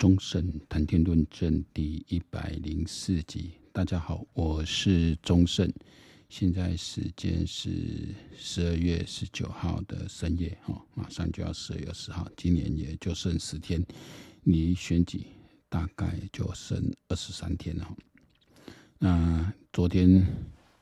[0.00, 5.70] 忠胜谈天论政第一百零四集，大家好，我是忠胜，
[6.30, 13.84] 现在时间是十二月十九号的深夜，哈，马上就要十二月十号，今年也就剩十天，
[14.44, 15.26] 离选举
[15.68, 17.86] 大概就剩二十三天了。
[18.98, 20.26] 那昨天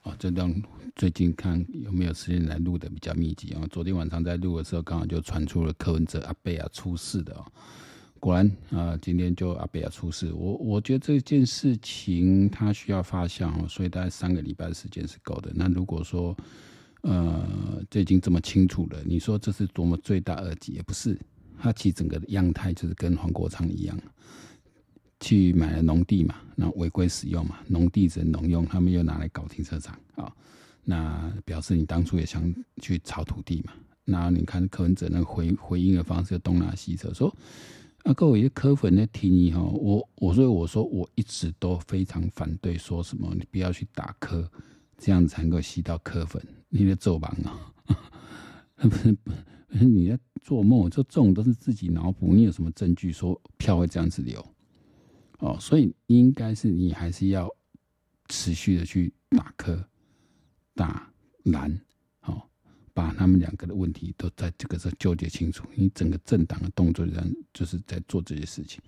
[0.03, 0.63] 啊，这段
[0.95, 3.67] 最近看有没有时间来录的比较密集啊？
[3.69, 7.45] 昨天晚上在录的时候，刚好就传出了柯文哲阿贝啊出事的哦。
[8.19, 10.33] 果然啊、今天就阿贝亚出事。
[10.33, 15.51] 我我觉得这件事情它需要发酵，所以大概三个礼拜的时间是够的。
[15.55, 16.37] 那如果说
[17.03, 20.73] 呃这已经这么清楚了，你说这是多么罪大恶极？
[20.73, 21.19] 也不是，
[21.59, 23.97] 它其实整个的样态就是跟黄国昌一样，
[25.21, 30.31] 去买了农地嘛，那违规使用嘛，农地只能农用，他们又拿来搞停车场啊、
[30.85, 33.73] 那表示你当初也想去炒土地嘛。
[34.05, 37.35] 那你看柯文哲那回回应的方式，东拉西扯说。
[38.05, 44.51] 那各位科粉的提你哈，我我所以我说我一直都非常反对说什么你不要去打科，
[44.97, 46.43] 这样才能够吸到科粉。
[46.71, 47.73] 你在做梦啊？
[48.89, 50.89] 不是你在做梦？
[50.89, 52.33] 这这种都是自己脑补。
[52.33, 54.43] 你有什么证据说票会这样子流？
[55.41, 57.49] 哦，所以应该是你还是要
[58.29, 59.85] 持续的去打科、
[60.75, 61.13] 打
[61.45, 61.79] 蓝。
[62.99, 68.83] 把他们两个的问题都在这个时候纠结清楚，你整个政党的动作上就是在做这些事情。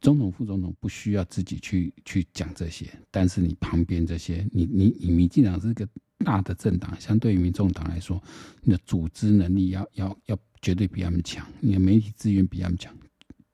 [0.00, 5.86] 总统、副总统不需要自己去去讲这些，但是你旁边这些，你你你民进党是个
[6.24, 8.18] 大的政党，相对于民众党来说，
[8.62, 12.96] 你的组织能力要要要绝对比他们强，你的媒体资源比他们强。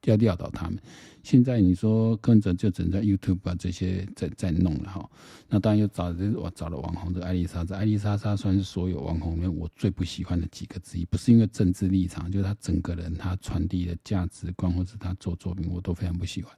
[0.06, 0.78] 要撂倒他们。
[1.22, 5.10] 现在你说跟着就整在 YouTube 把这些在在弄了哈。
[5.48, 11.04] 那当然又找这我找了网红的艾丽莎，这艾丽莎莎算是所有网红里面我最不喜欢的几个之一。
[11.06, 16.56] 不是因为政治立场，就是他整个人他传递的价值观，或者他做作品，我都非常不喜欢。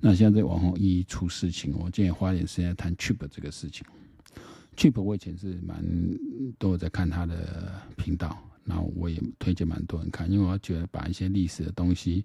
[0.00, 3.86] 那现在这网红一出事情，我今天花点时间谈 Chip 这个事情。
[4.76, 5.84] Chip 我以前是蛮
[6.58, 12.24] 都有在看他的频道，然后我也推荐蛮多人看，因为我觉得把一些历史的东西。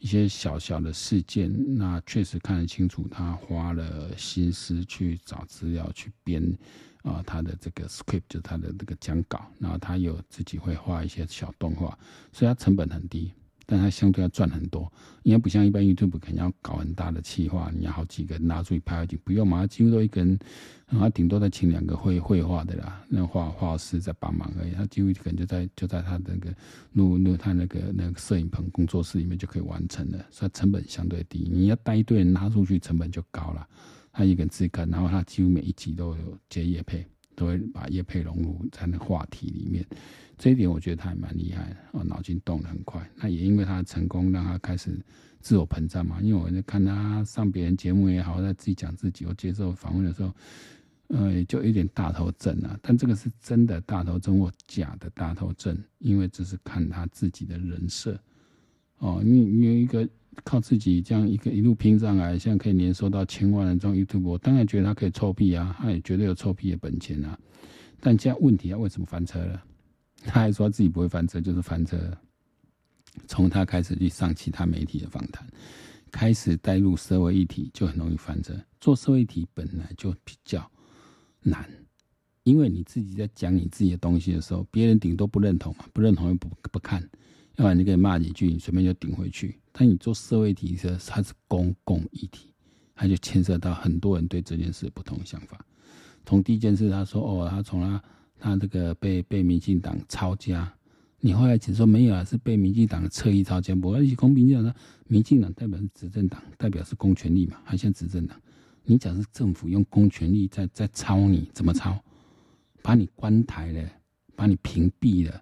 [0.00, 6.42] 一些小小的事件，那确实看得清楚，他花了心思去找资料去编
[7.02, 11.98] 啊、他的这个 script 就他的这个讲稿，然后他有自己会画一些小动画，
[12.32, 13.32] 所以他成本很低。
[13.66, 14.90] 但它相对要赚很多，
[15.22, 20.38] 因为不像一般 YouTube 可能要搞很大的企划，你要好几个人拿出去拍，就不用嘛，几乎都一个人，
[20.88, 26.54] 然后顶多再请两个会绘画的啦，那画画师在帮忙而已，他几乎可能就在就在他那个
[26.92, 31.48] 录录他那个那个摄影棚工作室里面就可以完成了，所以成本相对低。
[31.50, 33.66] 你要带一堆人拿出去，成本就高了。
[34.12, 37.04] 他一个人自干，然后他几乎每一集都有接业配。
[37.36, 39.84] 都会把业配融入在那话题里面，
[40.36, 43.08] 这一点我觉得他还蛮厉害的哦，脑筋动得很快。
[43.16, 44.98] 那也因为他的成功，让他开始
[45.40, 46.20] 自我膨胀嘛。
[46.20, 50.34] 因为我在看他上别人节目也好，在自己讲自己，我接受访问的时候，
[51.08, 52.78] 呃，就有点大头症啊。
[52.82, 58.20] 但这个是真的大头症或假的大头症，因为这是看他自己的人设
[58.98, 59.22] 哦。
[59.24, 60.08] 你你有一个。
[60.42, 67.38] 靠自己这样一个一路拼上来，现在可以年收到千万的这种 YouTube，我当然觉得他可以臭屁啊，他也绝对有臭屁的本钱啊。
[68.00, 69.62] 但现在问题，他为什么翻车了？
[70.24, 71.96] 他还说自己不会翻车，就是翻车。
[73.28, 75.46] 从他开始去上其他媒体的访谈，
[76.10, 78.52] 开始带入社会议题，就很容易翻车。
[78.80, 80.68] 做社会议题本来就比较
[81.40, 81.68] 难，
[82.42, 87.00] 因为你自己在讲你自己的东西的时候，别人顶多不认同嘛，不认同又不不看。
[87.56, 89.56] 要不然你可以骂几句，你随便就顶回去。
[89.70, 92.50] 但你做社会题的时候，它是公共议题，
[92.96, 95.64] 它就牵涉到很多人对这件事不同的想法。
[96.26, 98.02] 从第一件事，他说：“哦，他从他
[98.38, 100.72] 他这个被被民进党抄家。”
[101.20, 103.74] 你后来只说没有啊，是被民进党的侧翼抄家。
[103.82, 104.74] 我，而且公民进党说，
[105.06, 108.38] 民进党代表是执政党，代表是公权力嘛，还像执政党。
[108.84, 111.98] 你讲是政府用公权力在在抄你，怎么抄？
[112.82, 113.88] 把你关台了，
[114.36, 115.40] 把你屏蔽了。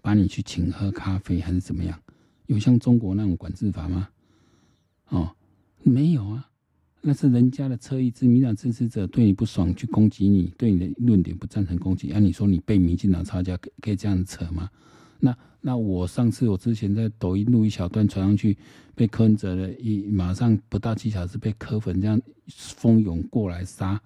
[0.00, 1.98] 把你去请喝咖啡还是怎么样？
[2.44, 4.06] 有像中国那种管制法吗？
[5.08, 5.34] 哦，
[5.82, 6.46] 没有啊，
[7.06, 12.10] 那是人家的侧翼，民进党支持者对你不爽去攻击你，对你的论点不赞成攻击。
[12.12, 14.70] 按、啊、你说你被民进党抄家，可以这样扯吗？
[15.20, 18.56] 那那我上次我之前在抖音录一小段传上去，
[18.94, 22.18] 被柯文哲的一马上不到几小时被柯粉这样
[22.48, 24.00] 蜂拥过来杀。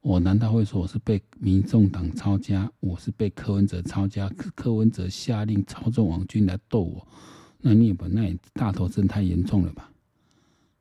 [0.00, 2.72] 我难道会说我是被民众党抄家？
[2.80, 4.30] 我是被柯文哲抄家？
[4.54, 7.06] 柯文哲下令操纵网军来斗我？
[7.60, 9.90] 那你也不，那也大头症太严重了吧？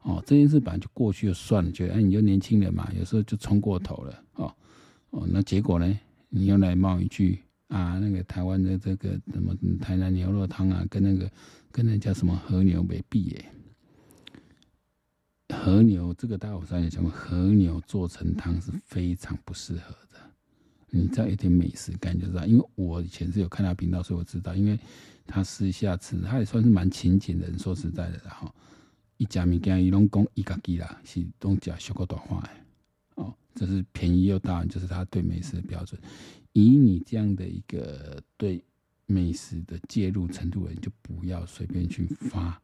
[0.02, 4.24] 哦，这件事本来就过去就算了，觉得哎，你就年轻人嘛，有时候就冲过头了。
[4.36, 4.56] 哦
[5.10, 6.00] 哦，那结果呢？
[6.30, 11.30] 你又来冒一句啊，那个台湾的这个什么台南牛肉汤啊，跟那个
[11.72, 13.46] 跟那叫什么和牛没比耶？
[15.50, 20.20] 和牛这个大家我上次讲过，和牛做成汤是非常不适合的。
[20.92, 24.80] 你知道一点美食感就知道，因为我以前是有看他频道，所以我知道，因为
[25.26, 27.58] 他私下吃，他也算是蛮勤俭的人。
[27.58, 28.54] 说实在的，然后，
[29.20, 32.42] 一家物件伊拢讲伊家己啦，是拢食小个短话
[33.16, 36.02] 哦，这是便宜又大，就是他对美食的标准。
[36.54, 38.64] 以你这样的一个对
[39.06, 42.62] 美食的介入程度，人就不要随便去发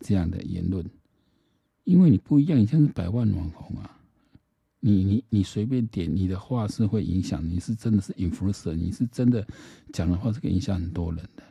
[0.00, 0.82] 这样的言论，
[1.84, 3.98] 因为你不一样，你像是百万网红啊。
[4.80, 9.46] 你你你随便点，你的话是会影响，你是真的是 influencer，你是真的
[9.92, 11.42] 讲的话是可以影响很多人的，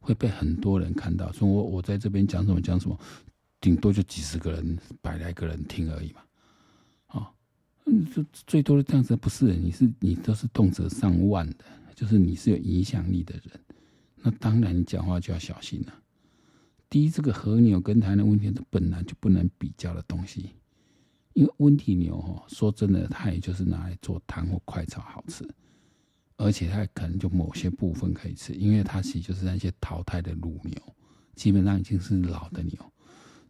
[0.00, 1.30] 会被很多人看到。
[1.32, 2.98] 说我我在这边讲什么讲什么，
[3.64, 6.20] 顶多就几十个人、百来个人听而已嘛。
[7.06, 7.32] 啊，
[7.86, 9.54] 嗯，就最多的这样子不是？
[9.54, 11.64] 你是你都是动辄上万的，
[11.94, 13.58] 就是你是有影响力的人，
[14.16, 15.94] 那当然你讲话就要小心了。
[16.90, 20.50] 第一，这个和牛跟台湾的温体牛本来就不能比较的东西。
[21.32, 25.42] 因为温体牛哈，说真的，它也就是拿来做汤或快炒好吃，
[26.36, 30.78] 而且它可能就某些部分可以吃，因为它其实就是那些淘汰的乳牛，
[31.34, 32.78] 基本上已经是老的牛。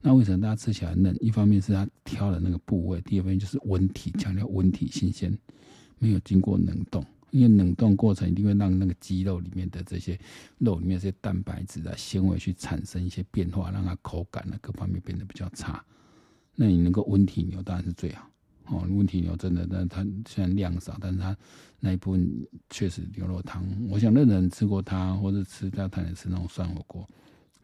[0.06, 1.17] 那为什么大家吃起来嫩？
[1.19, 5.35] 一方面是它挑的那个部位，第二方面就是温体，强调温体新鲜，
[5.99, 10.21] 没有经过冷冻，因为冷冻过程一定会让那个鸡肉里面的这些
[10.59, 15.83] 肉里面这些蛋白质啊、纤维去产生一些变化，让它口感啊各方面变得比较差。
[16.55, 18.31] 那你能够温体牛当然是最好
[18.67, 18.87] 哦。
[18.91, 21.35] 温体牛真的，但它虽然量少，但是它
[21.81, 22.31] 那一部分
[22.69, 27.09] 确实牛肉汤，我想任何人吃过它，或者吃在台南吃那种涮火锅，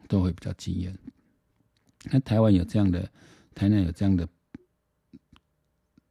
[0.07, 0.97] 都会比较惊艳。
[2.05, 3.11] 那台湾有这样的，
[3.53, 4.27] 台南有这样的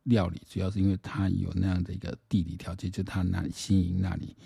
[0.05, 4.37] 料理，主要是因为它有那样的一个地理条件，就它那里新营那里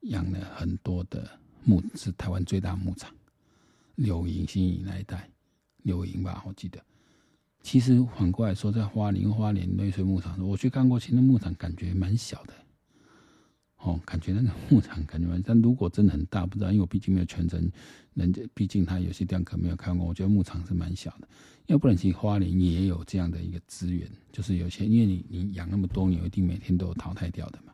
[0.00, 3.14] 养了很多的牧，是台湾最大牧场，
[3.96, 5.28] 柳营新营那一带，
[5.82, 6.82] 柳营吧，我记得。
[7.62, 12.54] 其实反过来说，在花莲花莲内水牧场，我去看过，其实牧场感觉蛮小的，
[13.84, 17.70] 哦，感觉那个牧场感觉蛮，但如果真的很大，不知道，因为我毕竟没有全程，
[18.14, 21.28] 人家毕竟他有些地方可能没有看过，我觉得牧场是蛮小的。
[21.66, 27.72] 要不然，其实花莲也有这样的一个资源，就是有些，因为你你养那么多牛，一定每天都有淘汰掉的嘛。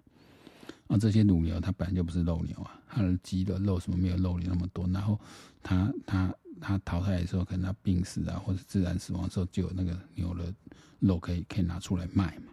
[0.88, 5.18] 啊，这些乳牛它本来就不是肉牛啊，它的鸡的肉什么没有肉牛那么多，然后
[5.62, 6.34] 它它。
[6.62, 10.52] 它淘汰的时候，可能它病死啊，或者自然死亡的时候，就有那个牛的
[10.98, 12.52] 肉可以可以拿出来卖嘛。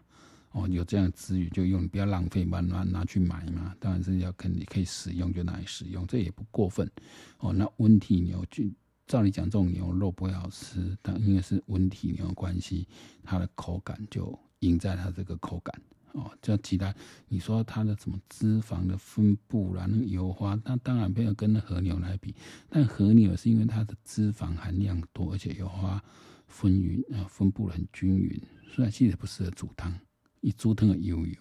[0.58, 3.76] 哦，有这样资源就用，不要浪费嘛，拿拿去买嘛。
[3.80, 6.92] 当然是要肯定可以使用就拿来使用，这也不过分。
[7.38, 8.64] 哦，那温体牛就
[9.06, 12.88] 照理讲，这种牛肉不会好吃，但因为是温体牛关系，
[13.24, 15.80] 它的口感就赢在它这个口感。
[16.14, 16.92] 哦，叫其他，
[17.28, 22.34] 你说它的什么脂肪的分布啦，那个油花，那当然没有跟那和牛来比。
[22.68, 26.04] 但和牛是因为它的脂肪含量多，而且油花
[26.48, 28.42] 分匀啊，分布很均匀，
[28.74, 29.94] 所以其实不适合煮汤，
[30.42, 31.36] 一煮汤的油油。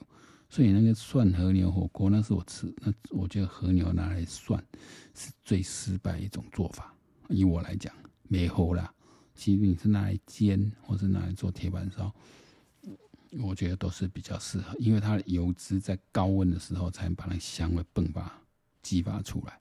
[0.48, 4.64] 所以那个涮和牛火锅，那是我吃，那我觉得和牛拿来涮
[5.14, 6.94] 是最失败一种做法。
[7.28, 7.93] 以我来讲，
[8.28, 8.93] 没好啦。
[9.34, 12.14] 其实你是拿来煎，或是拿来做铁板烧。
[13.40, 18.32] 我觉得都是比较适合，因为它的油脂在高温的时候才能把那香味迸发、
[18.82, 19.60] 激发出来，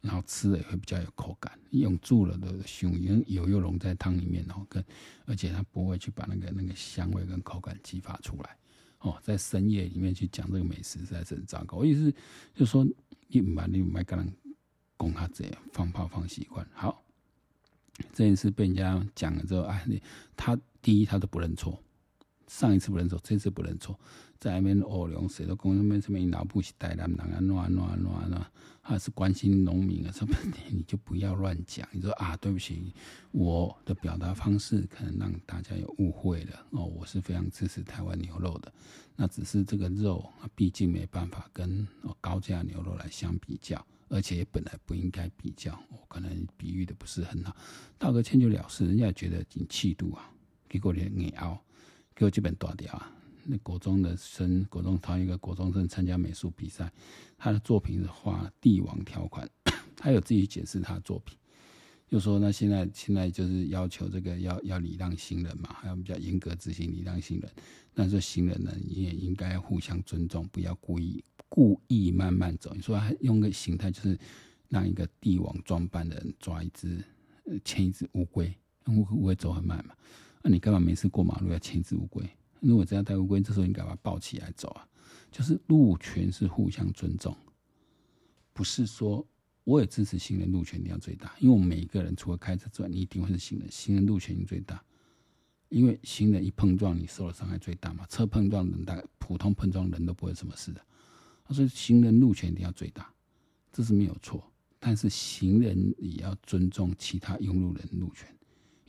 [0.00, 1.58] 然后吃了也会比较有口感。
[1.70, 4.84] 用煮了的熊，因为油又溶在汤里面，然后跟
[5.26, 8.56] 而且它不会去把那个那个香味跟口感激发出来。
[8.98, 11.78] 哦，在深夜里面去讲这个美食实在是很糟糕。
[11.78, 12.10] 我意思
[12.54, 12.84] 就是说，
[13.28, 14.32] 你唔你唔跟人
[14.98, 16.66] 讲他这样放炮放习惯。
[16.74, 17.02] 好，
[18.12, 19.86] 这件事被人家讲了之后，哎，
[20.36, 21.82] 他第一他都不认错。
[22.50, 23.96] 上一次不能错，这次不能错，
[24.40, 28.46] 在那边哦，两谁都讲什么什么，老部是台南人啊，乱乱乱乱，
[28.82, 30.36] 还是关心农民啊，什么
[30.68, 31.88] 你就不要乱讲。
[31.92, 32.92] 你说啊，对不起，
[33.30, 38.72] 我的表达方式可能让大家有误会了哦，我是非常支持台湾牛肉的，
[39.14, 41.86] 那只是这个肉毕竟没办法跟
[42.20, 47.54] 高价牛肉来相比较，而且也本来不应该比较，我可能比喻的不是很好，
[47.96, 50.28] 道个歉就了事，人家觉得挺气度啊，
[50.68, 51.56] 结果你硬拗。
[52.20, 53.10] 给我这本大条啊！
[53.46, 56.92] 那国中的生，国中他一个国中生参加美术比赛，
[57.38, 59.48] 他的作品是画帝王条款，
[59.96, 61.34] 他有自己解释他的作品，
[62.10, 67.50] 就说那现在现在就是要求这个要要礼让行人嘛，还要比较严格执行礼让行人，
[67.94, 72.74] 但是行人呢你也应该互相尊重，不要故意故意慢慢走。
[72.74, 74.18] 你说他用个形态就是
[74.68, 77.02] 让一个帝王装扮的人抓一只
[77.64, 78.54] 牵一只乌龟，
[78.88, 79.94] 乌龟走很慢嘛。
[80.42, 82.28] 那、你干嘛每次过马路要牵只乌龟？
[82.60, 84.86] 如果这样带乌龟，这时候应该把它抱起来走啊。
[85.30, 87.36] 就是路权是互相尊重，
[88.52, 89.24] 不是说
[89.64, 94.82] 我也支持行人路权一定要最大，因为我们每一个人除了开车之外，你一定会是行人，行人路权最大
[95.68, 98.04] 因为行人一碰撞，你受的伤害最大嘛。
[98.08, 100.84] 车碰撞人大，普通碰撞人都不会什么事的。
[101.50, 103.12] 所以行人路权一定要最大，
[103.72, 104.42] 这是没有错。
[104.80, 108.26] 但是行人也要尊重其他用路人路权，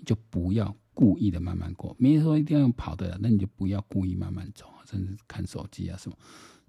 [0.05, 1.95] 就不要故意的慢慢过。
[1.99, 6.17] 没人说一定要用跑的，那你就不要故意慢慢走，甚至看手机啊什么。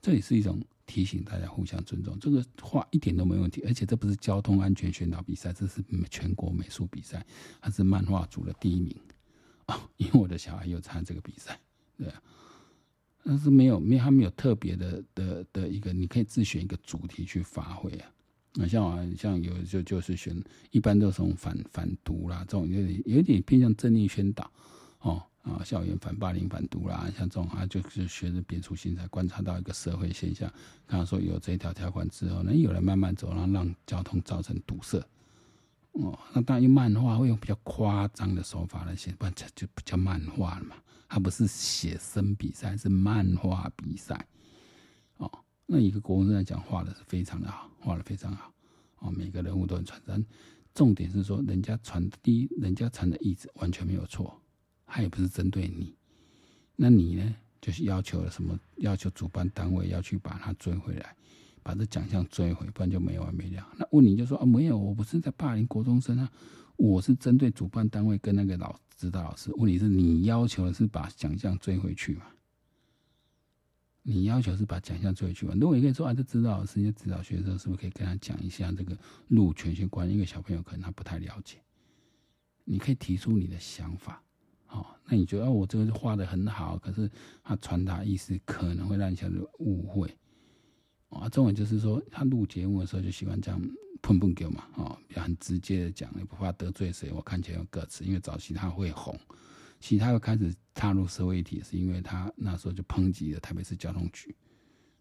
[0.01, 2.19] 这也是一种提醒大家互相尊重。
[2.19, 7.25] 这个话一点都没问题，而且这不是交通安全宣导比赛，这是全国美术比赛，
[7.61, 8.97] 还是漫画组的第一名
[9.67, 9.81] 啊、 哦！
[9.97, 11.61] 因为我的小孩有参加这个比赛，
[11.97, 12.21] 对啊，
[13.25, 18.11] 但是没有没有他没有特别的的的一个，你可以自选一个主题去发挥啊。
[18.55, 20.37] 那像我像有就就是选，
[20.71, 24.51] 一般都是从反反毒啦，这种有点有点偏向正义宣导
[25.01, 25.23] 哦。
[25.43, 30.49] 啊，校园反霸凌、反毒啦，像这种啊，就是学着别出心裁，观察到一个社会现象。
[30.87, 35.05] 刚刚说有这一条条款之后，那有人慢慢走，然后让交通造成堵塞。
[35.95, 40.77] 哦，那当然漫画会用比较夸张的手法来写，不然就就不叫漫画了嘛。
[41.09, 44.25] 它不是写生比赛，是漫画比赛。
[45.75, 48.53] 那一个国中生来讲，画的是非常的好，画的非常好。
[48.99, 50.23] 哦，每个人物都很传神。
[50.75, 54.39] 重点是说，人家传递，人家传的意思完全没有错。
[54.85, 55.97] 他也不是针对你，
[56.77, 57.35] 那你呢？
[57.63, 58.59] 就是要求了什么？
[58.77, 61.17] 要求主办单位要去把他追回来，
[61.63, 63.67] 把这奖项追回，不然就没完没了。
[63.79, 66.31] 那问你就说啊，没有，我不是在霸凌国中生啊，
[66.77, 69.51] 我是针对主办单位跟那个老指导老师。
[69.55, 72.27] 问题是你要求的是把奖项追回去嘛？
[74.03, 75.55] 你要求是把奖项追回去嘛？
[75.55, 78.97] 如果你可以说啊，这指导老师、这指导学生，是不是可以跟他讲一下这个
[79.29, 80.15] 路权性关系？
[80.15, 81.59] 因为小朋友可能他不太了解，
[82.65, 84.23] 你可以提出你的想法。
[84.69, 87.09] 哦，那你觉得我这个画的很好，可是
[87.45, 90.17] 他传达意思可能会让小孩误会。
[91.11, 93.61] 啊，重点就是说，他录节目的时候就喜欢这样
[94.01, 97.13] 碰碰给嘛，哦，比较很直接的讲，也不怕得罪谁。
[97.13, 99.15] 我看起来有个词，因为早期他会红，
[99.83, 104.35] 其实他又开始踏入社会议题，是因为他那时候就抨击了台北市交通局，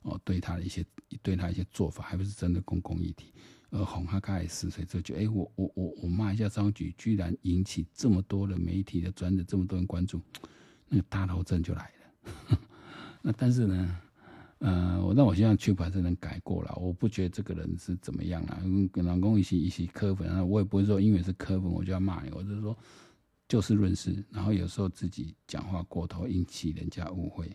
[0.02, 0.84] 哦，对他的一些
[1.22, 3.32] 对他一些做法，还不是真的公共议题。
[3.70, 10.20] 而红他开始十岁之后就，哎，我我我我骂一下张局，居然引起这么多的媒体的专的这么多人关注，
[10.90, 12.60] 那个大头症就来了。
[13.22, 14.02] 那但是呢，
[14.58, 18.62] 呃，我那我希望去还是能改过了，我不觉得这个人是怎么样啊，
[18.92, 22.78] 跟老公一起一起磕粉啊，我也不会说因为是磕粉我就要骂你，我就是说
[23.52, 27.54] 就事论事，然后有时候自己讲话过头引起人家误会，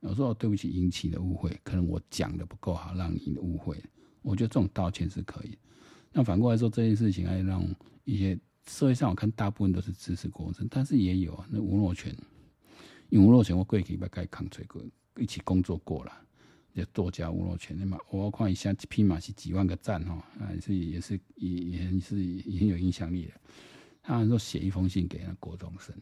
[0.00, 3.82] 有时候对不起引起的误会，可能我讲的不够好，让你误会。
[4.20, 5.56] 我觉得这种道歉是可以。
[6.12, 7.64] 那反过来说，这件事情还让
[8.04, 12.14] 一些社会上，我看大部分都是支持国中生，但是也有啊那吴若权，
[13.08, 14.84] 因为吴若权我过去把该扛吹过，
[15.16, 16.12] 一起工作过了，
[16.74, 23.32] 就作家吴若权，那么我看一下，匹马是几万个赞哈，啊，是也是也也是也很有影响力的。
[24.16, 25.94] 他说写一封信给那国中生，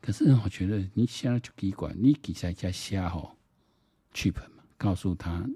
[0.00, 3.36] 可是我觉得你现在就给管，你给下加瞎吼，
[4.12, 5.48] 剧本嘛，告诉他。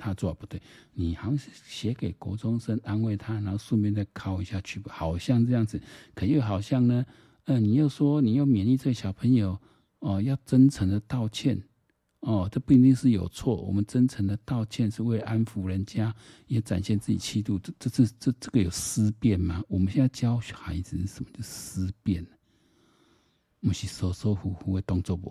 [0.00, 5.82] 他做的不对，你好像是写给国中生安慰他，然后顺便再敲一下去，好像这样子，
[6.14, 7.04] 可又好像呢，
[7.46, 9.60] 呃，你又说你又勉励这个小朋友
[9.98, 11.60] 哦，要真诚的道歉
[12.20, 16.14] 哦，这不一定是有错，我们真诚的道歉是为安抚人家，
[16.46, 19.62] 也展现自己气度，这这这这这个有思辨吗？
[19.68, 22.26] 我们现在教孩子是什么叫思辨？
[23.60, 25.30] 不是舒舒服服的动作不？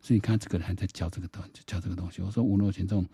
[0.00, 2.22] 所以你看这个人还在教这个东，教这个东西。
[2.22, 3.06] 我说吴若权这种。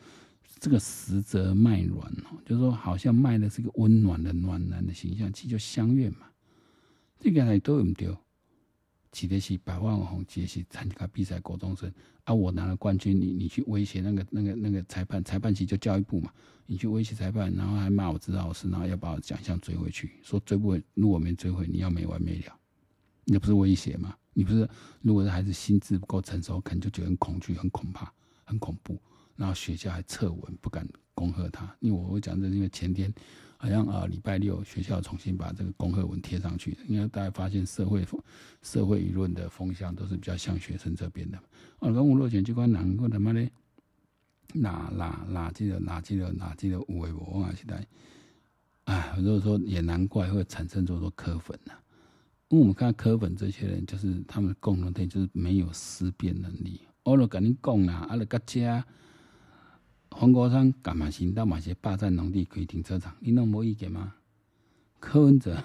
[0.60, 6.26] 这个实则卖卵哦，就是说好像卖的是个温暖的暖男的形象，其实就乡愿嘛。
[7.20, 8.16] 这个还都有唔丢，
[9.10, 11.92] 记得是百万网红，记得是参加比赛高中生
[12.24, 16.32] 啊，我拿了冠军，你你去威胁那个那个那个裁判，裁判其实就教育部嘛，
[16.66, 22.58] 你去威胁裁判，然后还骂我指导老师，然后要把我奖项追回去，说追不回，如果没追回，你要没完没了，
[23.24, 24.14] 那不是威胁吗？
[24.34, 24.68] 你不是，
[25.00, 28.12] 如果是孩子心智不够成熟，可能就觉得很恐惧、很恐怕、
[28.44, 29.00] 很恐怖。
[29.34, 30.84] 然后学校还撤文，不敢
[31.18, 33.12] 恭贺他，因为我会讲这，因为前天
[33.56, 38.06] 好像啊礼拜六学校重新把这个恭贺文贴上去，因为大家发现社会
[38.62, 41.36] 社会舆论的风向都是比较像学生这边的。
[41.80, 43.50] 啊，跟吴若权机关难过他妈的，
[44.54, 47.84] 哪哪哪这个哪这个哪这个五位我啊，现在，
[48.84, 51.82] 哎，如果说也难怪会产生这么多磕粉呐、啊，
[52.50, 56.80] 因为我们看磕粉这些人，就是他们共同点就是没有思辨能力。
[57.02, 58.86] 我都跟你讲啦，啊，你个家。
[60.10, 63.16] 黄国昌干嘛行到马些霸占农地可以停车场？
[63.20, 64.14] 你拢无意见吗？
[65.00, 65.62] 柯文哲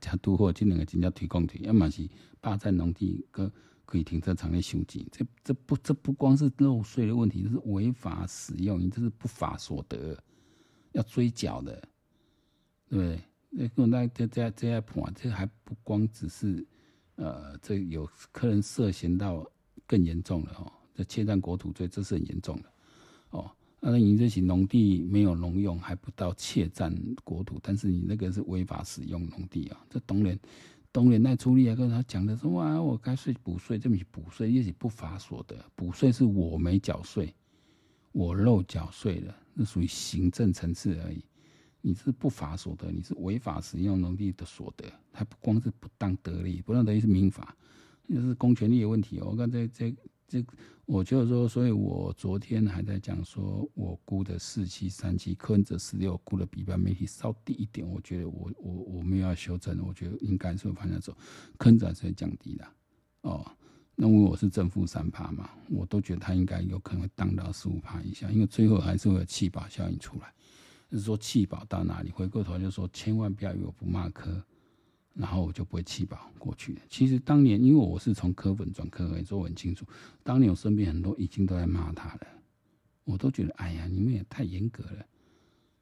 [0.00, 2.08] 加都货，这两个真叫推共推，要么是
[2.40, 3.50] 霸占农地可
[3.84, 10.16] 可以停车场的收钱，这这不这不光是漏税的问题，这是违法使用，你这是不法所得，
[10.92, 11.72] 要追缴的，
[12.88, 13.20] 对不对？
[13.50, 16.64] 那个那这这这样判，这还不光只是
[17.16, 19.44] 呃，这有可能涉嫌到
[19.86, 22.72] 更严重了哦，这窃占国土罪，这是很严重的
[23.30, 23.50] 哦。
[23.80, 26.92] 那你这些农地没有农用，还不到窃占
[27.24, 30.38] 国土，但是你那个是违法使用农地啊，这当然。
[30.90, 37.32] 东联那处理啊，跟他讲的说哇，我该税补税，这么补税也是不法所得，补税是我没缴税，
[38.10, 41.22] 我漏缴税了，那属于行政层次而已。
[41.82, 47.54] 你是不法所得，你是违法使用农地的所得，还不光是不当得利，不当得利是民法，
[48.06, 49.20] 那是公权力的问题。
[49.20, 49.94] 我刚才这。
[50.28, 50.44] 这
[50.84, 57.88] 我就是说，所以我昨天还在讲说，我估的四七三七，柯文哲十六估的比一般媒体稍低一点。
[57.88, 61.16] 我觉得我我我没有要修正，我觉得应该是往下走，
[61.56, 62.66] 柯文哲是会降低的
[63.22, 63.50] 哦。
[63.96, 70.32] 那因为我是正负三趴嘛，我都觉得他应该有可能会荡到十五趴以下，因为最后还是会有弃保效应出来。
[70.90, 72.10] 就是说弃保到哪里？
[72.10, 74.42] 回过头就说，千万不要以为我不骂科。
[75.18, 76.78] 然后我就不会弃保过去。
[76.88, 79.84] 其实当年，因为我是从科粉转柯，所以我很清楚。
[80.22, 82.26] 当年我身边很多已经都在骂他了，
[83.02, 85.04] 我都觉得，哎呀，你们也太严格了。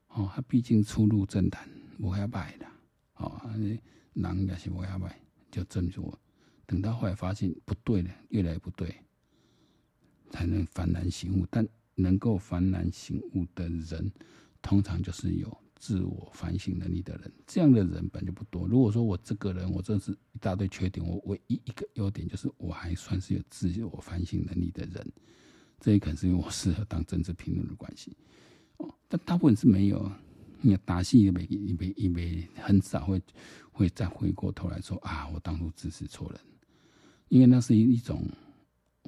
[0.08, 1.68] 哦，他毕竟初入政坛，
[2.00, 2.66] 不要拜的。
[3.16, 3.38] 哦，
[4.14, 6.18] 人也是不要拜，就这么说。
[6.64, 8.96] 等到后来发现不对了，越来越不对，
[10.30, 11.46] 才能幡然醒悟。
[11.50, 14.10] 但能够幡然醒悟的人，
[14.62, 15.54] 通常就是有。
[15.76, 18.66] 自我反省能力的人，这样的人本就不多。
[18.66, 25.12] 如果说我这个人，我真是一大堆缺点，我唯一一个优点就是我还算是有自我反省能力的人。
[25.78, 28.16] 这也可能是因为我适合当政治评论的关系
[28.78, 28.92] 哦。
[29.06, 30.10] 但大部分是没有，
[30.60, 33.22] 你看打戏也没也没也没很少会
[33.70, 36.40] 会再回过头来说啊，我当初支持错人，
[37.28, 38.26] 因为那是一一种。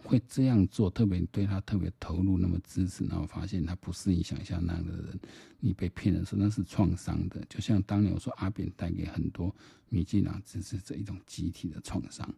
[0.08, 5.20] 会这样做，特别对他特别投入，那么支持，然后发现他不是你想象那样的人，
[5.60, 7.44] 你被骗的时候，那是创伤的。
[7.46, 9.54] 就像当年我说阿扁带给很多
[9.90, 12.34] 民进党支持者一种集体的创伤，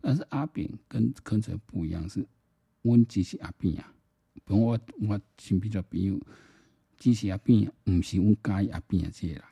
[0.00, 2.26] 但是阿扁跟柯哲不一样，是
[2.82, 3.94] 温吉是阿扁啊，
[4.44, 6.20] 不用我我先比较比喻，
[6.98, 9.44] 其实阿扁不是温介意阿扁的这些人，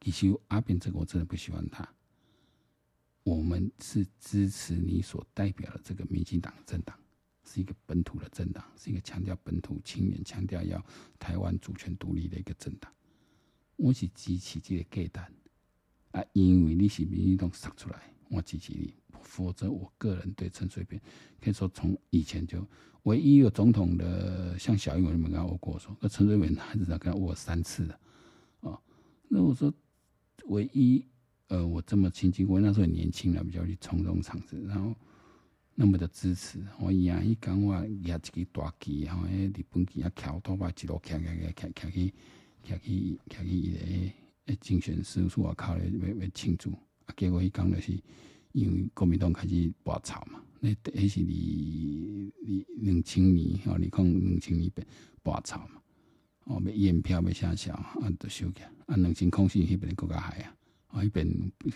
[0.00, 1.86] 其实阿扁这个我真的不喜欢他。
[3.24, 6.98] 我们是支持你所代表的这个民进党政党，
[7.44, 10.84] 是一个本土的政党，是一个强调本土青年、强调要
[11.18, 12.92] 台湾主权独立的一个政党。
[13.76, 15.32] 我是支持这个价单
[16.12, 18.94] 啊，因为你是民进党杀出来，我支持你。
[19.22, 21.00] 否则，我个人对陈水扁
[21.40, 22.66] 可以说从以前就
[23.04, 28.00] 唯一有总统的，像小英，我就没跟他握过手，那陈水扁还是跟他握三次的
[28.60, 28.80] 啊。
[29.28, 29.72] 那我说
[30.46, 31.04] 唯一。
[31.48, 34.96] 呃，我这么亲近，我那时候很年轻了，比较去从容场子，然后
[35.74, 36.58] 那么的支持。
[36.78, 42.12] 我一样一讲话，压一个大旗，然后诶，日本旗啊，翘头把一路翘翘翘翘翘去，
[42.62, 44.14] 翘去翘去一个诶，
[44.60, 46.70] 竞选事务所，靠咧要要庆祝。
[47.06, 47.92] 啊，结果一讲就是
[48.52, 54.86] 因为国民党开始拔草嘛，那迄是二二两千年哦，你看两千年变
[55.22, 55.80] 拔草嘛，
[56.44, 58.62] 哦，要验票要下校啊，都收起。
[58.86, 60.54] 啊，两千空是迄边国家海啊。
[60.88, 61.26] 啊，一边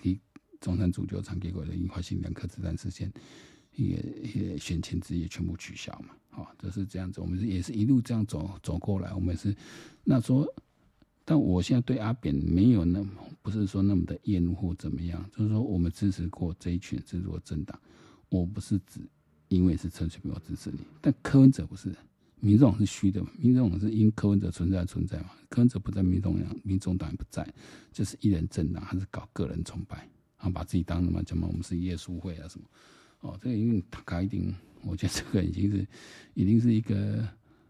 [0.03, 0.21] 去
[0.61, 3.11] 中山足球场，结果的樱花信两颗子弹事件，
[3.77, 4.03] 也
[4.35, 6.15] 也选前之夜全部取消嘛。
[6.31, 7.21] 好，就是这样子。
[7.21, 9.13] 我们也是一路这样走走过来。
[9.15, 9.55] 我们是
[10.05, 10.47] 那说，
[11.25, 13.11] 但我现在对阿扁没有那么
[13.43, 17.79] 不是说那么的厌恶或怎么样，就是说我们支持过这一群支持过政党。
[18.29, 19.01] 我不是指
[19.49, 21.95] 因为是陈水扁我支持你，但柯文哲不是。
[22.39, 23.31] 民众是虚的嘛？
[23.39, 25.31] 民众是因柯文哲存在存在嘛？
[25.49, 27.49] 柯文哲不在，民众党民众党也不在，
[27.91, 29.97] 就是一人政党，还是搞个人崇拜，
[30.37, 31.47] 然后把自己当什么什么？
[31.47, 32.67] 我们是耶稣会啊什么？
[33.21, 35.87] 哦，这个因为他一定，我觉得这个已经是，
[36.35, 37.29] 已经是一个，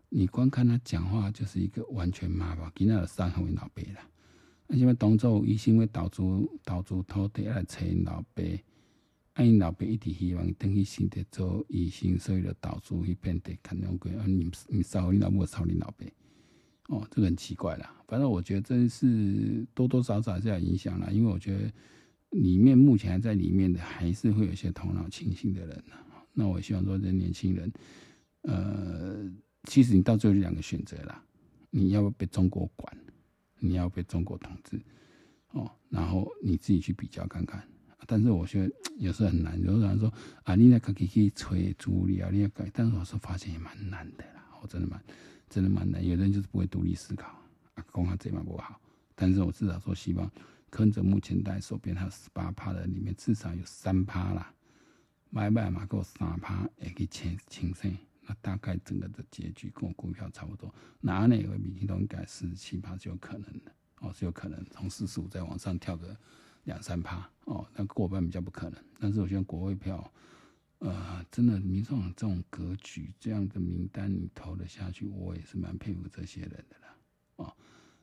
[0.08, 4.00] 你光看他讲话就是一个完全妈宝，给他的伤害为老辈了。
[4.66, 8.42] 那现在当做一心为岛主岛主土地来扯老爸。
[9.34, 16.06] 啊，因老爸一直希望等去生的做医生，所以就导致去变得看那个啊，你你烧你老母烧你老爸，
[16.88, 17.94] 哦，这个很奇怪啦。
[18.08, 21.70] 反正我觉得这是多多少少是有影响啦，因为我觉得
[22.36, 25.84] 里面目前还在里面的，还是会有一些头脑清醒的人。
[26.32, 27.72] 那我希望说，这年轻人，
[28.42, 29.30] 呃，
[29.64, 31.22] 其实你到最后两个选择啦，
[31.70, 32.96] 你要不要被中国管，
[33.58, 34.78] 你要被中国统治，
[35.52, 37.66] 哦，然后你自己去比较看看。
[38.06, 40.12] 但是我觉得有时候很难，有人说
[40.44, 42.70] 啊，你那可以去催助理啊，你要改。
[42.72, 45.02] 但是我是发现也蛮难的啦，我真的蛮
[45.48, 46.06] 真的蛮难。
[46.06, 47.28] 有的人就是不会独立思考
[47.74, 48.78] 啊，讲话这嘛不好。
[49.14, 50.30] 但是我至少说希望，
[50.70, 54.52] 柯文哲目前在手边还有十八趴的里面，至少有三趴啦，
[55.30, 57.96] 买卖嘛够三趴，也可以清清剩。
[58.22, 66.16] 那大概整个的结局跟我股票差不多，哪里会比其中应该四十七趴是有可能的哦，是有可能从四十五再往上跳个。
[66.64, 68.84] 两三趴哦，那过半比较不可能。
[68.98, 70.12] 但是我觉得国会票，
[70.80, 76.96] 呃，真的民众这种格局，这样的名单你投了下去，我也是蛮佩服这些人的啦。
[77.36, 77.56] 哦，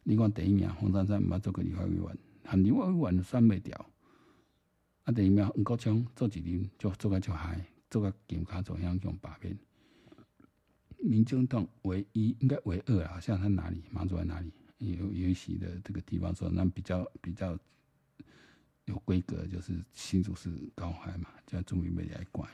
[0.03, 3.89] 你看第一名黄珊珊唔要做个立法委员，很立法委员算不掉。
[5.03, 9.57] 啊，第一名吴国强做几年就做个就嗨，做个警卡做向用把柄。
[10.97, 17.59] 民进党唯一应该唯二啊，像他哪里马祖在哪里有有一席的这个地方说，那比较比较
[18.85, 22.49] 有规格，就是新竹市高海嘛，叫中民美来怪。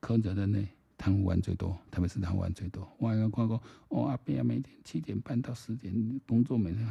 [0.00, 2.90] 柯责任内贪污案最多，特别是贪污案最多。
[2.98, 6.88] 我还看过，哦阿扁每天七点半到十点工作，每天，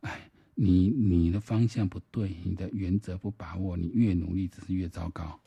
[0.00, 0.28] 哎，
[0.60, 5.38] 你你的方向不对，你的原则不把握，你越努力只是越糟糕。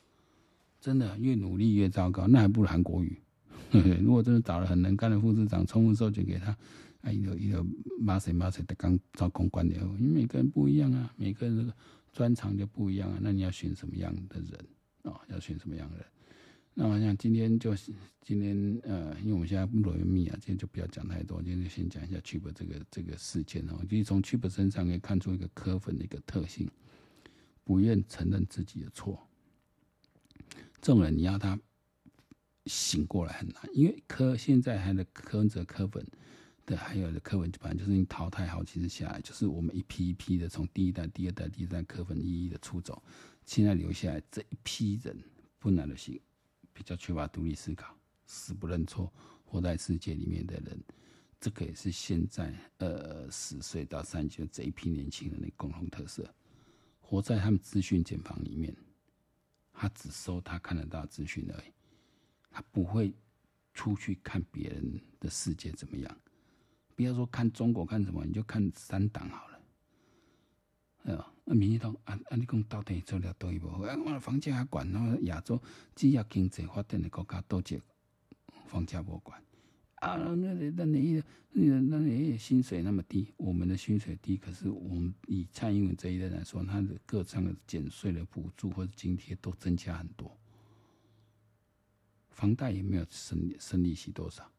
[0.80, 3.20] 真的越努力越糟糕，那还不如韩国语。
[4.02, 6.56] 如果真的找了很能干的副市长，充分授权给他，
[7.02, 7.64] 哎，一个一个
[8.00, 11.74] 马谁马谁的刚招公关的，因为每个人不一样啊，每个人这个
[12.14, 14.54] 专长就不一样啊，那你要选什么样的人
[15.04, 15.22] 啊、哦？
[15.28, 16.06] 要选什么样的人？
[16.74, 17.76] 那我想今天就
[18.22, 23.80] 今天呃，因为我们现在不罗密啊，今天就不要讲太多，今天就先讲一下 Chip 这个这个事件哦。
[23.90, 26.70] 就是从 Chip 身上可以看出一个柯粉的一个特性，
[27.64, 29.28] 不愿承认自己的错。
[30.82, 31.60] 这种人你要他。
[32.68, 36.06] 醒过来很难，因为科现在还的柯文哲柯粉
[36.64, 43.02] 的，还有的柯文本来就是你淘汰好几次下来，就是我们一批一批的从第一代、第二代、第三代柯粉一一的出走，
[43.48, 45.18] 现在留下来这一批人
[45.58, 46.22] 不难的行，
[46.74, 49.12] 比较缺乏独立思考、死不认错、
[49.46, 50.80] 活在世界里面的人，
[51.40, 56.34] 这个也是现在呃十岁到三十岁这一批年轻人的共同特色，
[57.00, 58.76] 活在他们资讯茧房里面，
[59.74, 61.74] 他只收他看得到资讯而已。
[62.50, 63.14] 他不会
[63.74, 66.18] 出去看别人的世界怎么样，
[66.96, 69.51] 不要说看中国看什么，你就看三党好了。
[71.04, 75.62] 哎呦，啊民进党按按你讲到底做了多一步，哎，我房价还管，然后亚洲
[75.96, 77.82] 只要经济发展的国家都接
[78.68, 79.42] 房价不管
[79.96, 90.36] 啊，那那那你那那你薪水那么低，我们的薪水低，可是我们以蔡英文这一代来说，他的各项的减税的补助或者津贴都增加很多。
[92.30, 94.50] 房贷也没有升升利息多少，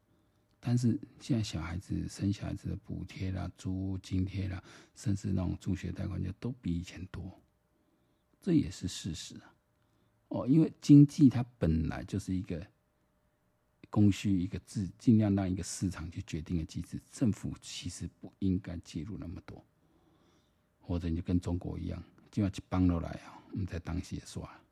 [0.65, 4.63] 但是现在小孩子生小孩子的补贴啦、租津贴啦，
[4.95, 7.43] 甚至那种助学贷款就都比以前多，
[8.41, 9.53] 这也是事实啊。
[10.29, 12.65] 哦，因为经济它本来就是一个
[13.91, 19.65] 供需一个制，尽量让一个市场去决定的机制，政府其实不应该介入那么多，
[20.79, 24.63] 或者你就跟中国一样，就要去帮落来啊，我们在当时也说啊，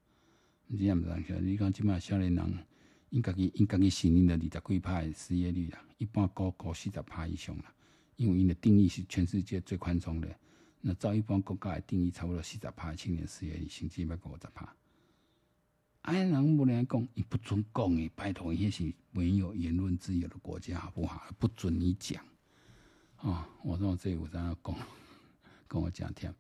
[0.68, 2.66] 你这样子讲，你看起码少年人。
[3.11, 7.75] 应该去应该去承认的二十几趴的失业率啦，一般高高四十趴以上啦。
[8.16, 10.29] 因为因的定义是全世界最宽松的，
[10.83, 14.77] 那照一般国家的定义，差不多四十趴青年失业率，甚至要过五十趴。
[16.03, 21.23] 哎，人不能讲，你不准讲诶，拜托，也是没有言论自由的国家，好不好？
[21.38, 22.23] 不准你讲
[23.16, 23.44] 啊、哦！
[23.64, 24.77] 我说这我真要讲，
[25.66, 26.33] 跟我讲听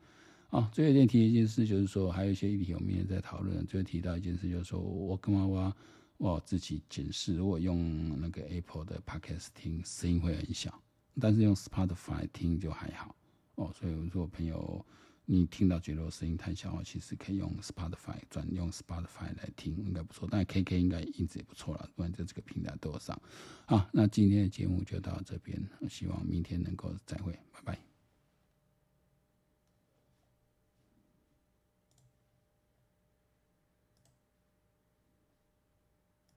[0.50, 0.70] 啊。
[0.72, 3.64] 最后一件提一件事，就是说，还有一些议题我们也在讨论。
[3.66, 5.76] 最后提到一件事，就是说我跟娃娃。
[6.20, 10.70] 我自己检视，如果用那个 Apple 的 Podcast 听，声音会很小；
[11.18, 13.16] 但是用 Spotify 听就还好
[13.54, 13.72] 哦。
[13.74, 14.84] 所以，如果朋友
[15.24, 20.28] 你听到觉得声音太小，其实可以用 Spotify 转用 Spotify 来听，应该不错。
[20.30, 23.18] 但 KK 应该音质也不错了，不然在这个平台都有上。
[23.64, 27.89] 好，那今天的节目就到这边，希望明天能够再会，拜拜。